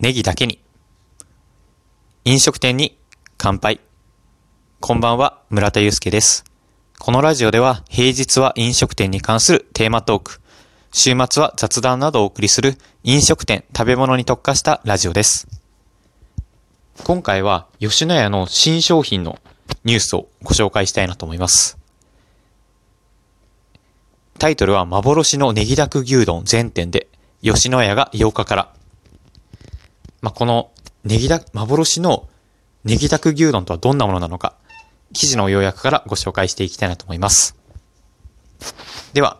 [0.00, 0.60] ネギだけに。
[2.24, 2.98] 飲食店に
[3.38, 3.80] 乾杯。
[4.80, 6.44] こんばんは、村田祐介です。
[6.98, 10.40] このラジオでは平日は飲食店に関するテーマトーク、
[10.90, 15.46] 週末は雑談などをお送りする飲食店、食べ物に特化したラジオです。
[17.04, 19.38] 今回は吉野家の新商品の
[19.84, 21.78] ニュースをご紹介したいなと思います。
[24.38, 27.06] タイトルは幻のネギダク牛丼全店で
[27.42, 28.73] 吉野家が8日から。
[30.24, 30.70] まあ、この
[31.04, 32.30] ネギだ、幻の
[32.82, 34.56] ネギダク牛丼とはどんなものなのか、
[35.12, 37.58] 記事の要約からご紹介していきたいなと思います。
[39.12, 39.38] では、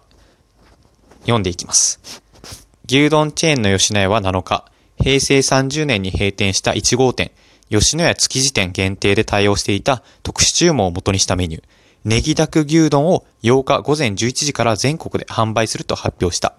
[1.21, 2.23] 読んでいきます。
[2.87, 4.67] 牛丼チェーンの吉野家は7日、
[4.99, 7.33] 平成30年に閉店した1号店、
[7.71, 11.65] 吉野家築地店限定で対応していた特殊注文を元にしたメニュー、
[12.05, 16.53] ネギダク牛丼を8日午前11時から全国で販売すると発表した。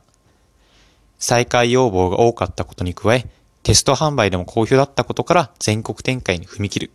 [1.19, 3.27] 再開要望が多かったことに加え、
[3.65, 6.91] テスト販売でも好評だったことから全国展開に踏み切る。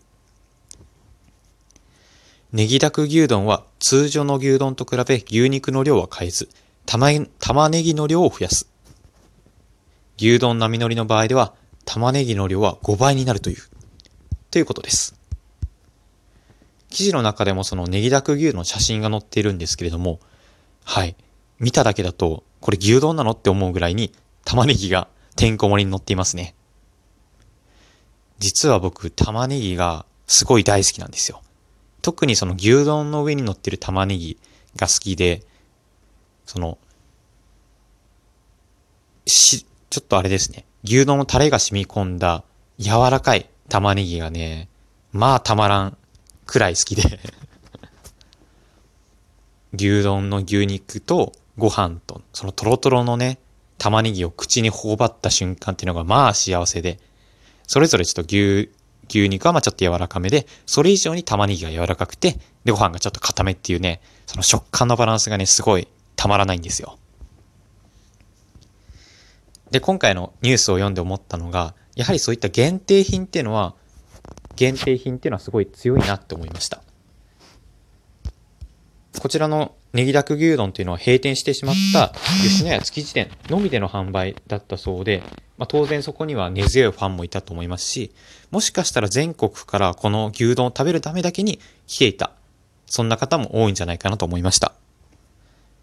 [2.53, 6.49] ネギダク牛丼は通常の牛丼と比べ牛肉の量は変えず、
[6.87, 7.11] 玉
[7.69, 8.71] ねぎの量を増やす。
[10.17, 13.57] 牛丼並乗りの場合では玉ねぎの量は5倍になるという、
[14.53, 15.17] ということです。
[16.89, 20.21] 記事の中でもそのネギダク牛の写真が載っているんですけれども、
[20.85, 21.17] はい。
[21.59, 24.13] 見ただけだと、これ牛丼なのって思うぐらいに
[24.45, 26.55] 玉ねぎがてんこ盛りに乗っていますね。
[28.41, 31.43] 実は僕、玉ねぎがすごい大好きなんですよ。
[32.01, 34.39] 特にその牛丼の上に乗ってる玉ねぎ
[34.77, 35.43] が好きで、
[36.47, 36.79] その、
[39.27, 40.65] し、ちょっとあれですね。
[40.85, 42.43] 牛丼のタレが染み込んだ
[42.79, 44.69] 柔らかい玉ねぎがね、
[45.13, 45.99] まあたまらん
[46.47, 47.21] くらい好きで
[49.75, 53.39] 牛丼の牛肉とご飯と、そのトロトロのね、
[53.77, 56.99] 玉ねぎを口に頬張った瞬間っていうのがまあ幸せで、
[57.71, 58.69] それぞれちょっと牛、
[59.09, 65.87] 牛肉はまあちょっと柔らかめで、それ以上に玉ねぎが柔らかくて、で、ご飯がちょっと固めっていうね、その食感のバランスがね、すごい
[66.17, 66.99] たまらないんですよ。
[69.71, 73.77] で、今回のニュースを読んで思ったのが、やはりそういった限定品っていうのは、
[74.57, 76.83] 限定品っていうのはすごい強いなって思いました。
[79.21, 85.23] こちらのネギダク牛丼っていうのは閉店してしまった吉野家築地店のみでの販売だったそうで、
[85.59, 88.15] まあ、当然そこには根強いファンもいたと思いますし、
[88.51, 92.33] もしかしたら全国からこの牛丼を食べるためだけに来ていた、
[92.87, 94.73] そんな方も多いんじゃないかなと思いました。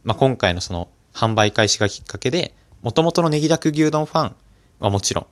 [0.04, 4.36] まあ、今回のその販売開始がきっかけで、元々のネギダク牛丼ファン
[4.80, 5.26] はもちろん、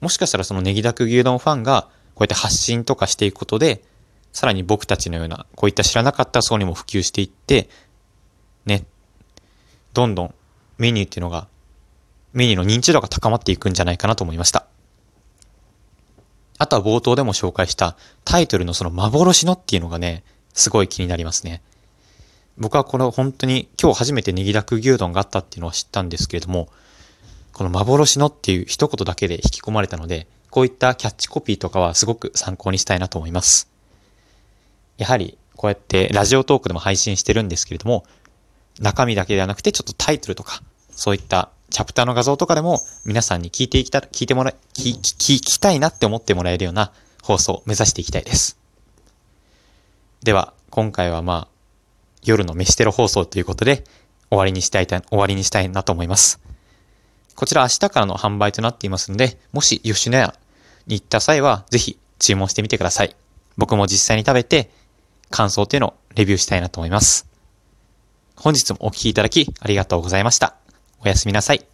[0.00, 3.84] もしかしたらそのネギダク牛丼ファンがこうやって発信とかしていくことで、
[4.32, 7.68] さらに僕たちのような、こういった知らなかった層にも普及していって、
[8.64, 8.84] ね、
[9.92, 10.34] どんどん
[10.78, 11.48] メニューっていうのが、
[12.32, 14.66] メニューの認知度が高まっていくんじゃないかなと思いました。
[16.58, 20.22] あとは冒頭でも紹介したタイトルのその幻のっていうのがね、
[20.54, 21.60] すごい気になりますね。
[22.56, 26.68] 僕はこれ本当に今日初めてネギダク牛丼があったっていうのは知ったんですけれども、
[27.52, 33.71] この幻のっていう一言だけで引き込まれたので、こういったキャッチコピーとかはすごく参考にしたいなと思います。
[34.98, 38.04] やはりこうやってラジオトークでも配信してるんですけれども、
[38.80, 46.92] 中身だけではなくてちょっとタイトルとか、そういったチャプターの画像とかでも皆さんに聞いていきた、聞いてもらい、聞、聞きたいなって思ってもらえるような
[47.22, 48.58] 放送を目指していきたいです。
[50.22, 51.52] では、今回はまあ、
[52.24, 53.84] 夜の飯テロ放送ということで、
[54.30, 56.40] 終わりにしたい、終わりにしたいなと思います。
[57.34, 60.34] こちら明日からの販売となっていますので、もし吉野家
[60.86, 63.16] に行った際は、ぜひ注文してみてください。
[63.56, 64.70] 僕も実際に食べて、
[65.32, 67.26] 感想っていうのをレビューしたいなと思います。
[68.36, 70.54] 本日もお聴きいただきありがとうございました。
[71.00, 71.71] おやすみなさい。